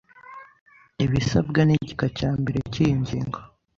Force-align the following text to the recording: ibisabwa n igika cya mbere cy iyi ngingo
ibisabwa 1.05 1.61
n 1.67 1.69
igika 1.77 2.07
cya 2.17 2.31
mbere 2.39 2.59
cy 2.71 2.77
iyi 2.83 2.93
ngingo 3.01 3.39